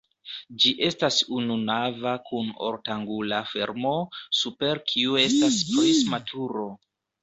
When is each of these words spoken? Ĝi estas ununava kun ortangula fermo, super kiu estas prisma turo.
Ĝi 0.61 0.69
estas 0.87 1.19
ununava 1.39 2.15
kun 2.31 2.49
ortangula 2.71 3.45
fermo, 3.53 3.95
super 4.43 4.85
kiu 4.93 5.23
estas 5.29 5.65
prisma 5.73 6.27
turo. 6.37 6.71